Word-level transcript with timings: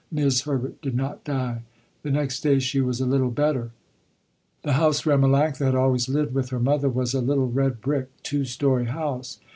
'Mis' 0.11 0.41
Herbert 0.45 0.81
did 0.81 0.95
not 0.95 1.23
die. 1.23 1.61
The 2.01 2.09
next 2.09 2.41
day 2.41 2.57
she 2.57 2.81
was 2.81 2.99
a 2.99 3.05
little 3.05 3.29
better. 3.29 3.69
This 4.63 4.73
house 4.73 5.05
where 5.05 5.15
Melanctha 5.15 5.63
had 5.63 5.75
always 5.75 6.09
lived 6.09 6.33
with 6.33 6.49
her 6.49 6.59
mother 6.59 6.89
was 6.89 7.13
a 7.13 7.21
little 7.21 7.51
red 7.51 7.81
brick, 7.81 8.09
two 8.23 8.43
story 8.43 8.85
house. 8.85 9.37